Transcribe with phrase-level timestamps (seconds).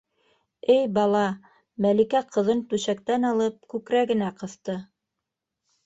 [0.75, 1.21] Эй бала,-
[1.87, 4.81] Мәликә ҡыҙын түшәктән алып күкрәгенә ҡыҫты.